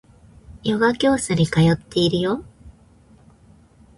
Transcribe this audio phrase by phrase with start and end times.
[0.63, 2.43] ヨガ教室に通っているよ